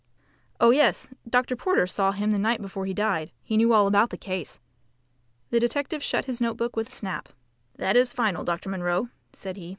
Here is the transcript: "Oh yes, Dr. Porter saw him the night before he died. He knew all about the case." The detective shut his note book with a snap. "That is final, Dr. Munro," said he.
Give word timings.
"Oh 0.59 0.71
yes, 0.71 1.13
Dr. 1.29 1.55
Porter 1.55 1.85
saw 1.85 2.11
him 2.11 2.31
the 2.31 2.39
night 2.39 2.59
before 2.59 2.87
he 2.87 2.93
died. 2.95 3.31
He 3.43 3.55
knew 3.55 3.71
all 3.71 3.85
about 3.85 4.09
the 4.09 4.17
case." 4.17 4.59
The 5.51 5.59
detective 5.59 6.01
shut 6.01 6.25
his 6.25 6.41
note 6.41 6.57
book 6.57 6.75
with 6.75 6.89
a 6.89 6.95
snap. 6.95 7.29
"That 7.75 7.95
is 7.95 8.11
final, 8.11 8.43
Dr. 8.43 8.69
Munro," 8.71 9.09
said 9.31 9.57
he. 9.57 9.69